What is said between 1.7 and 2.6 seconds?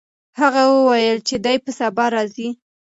سبا راځي.